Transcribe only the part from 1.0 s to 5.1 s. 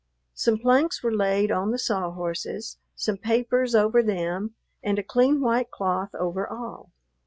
were laid on the saw horses, some papers over them, and a